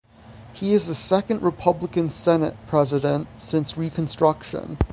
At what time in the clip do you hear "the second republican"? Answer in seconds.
0.87-2.09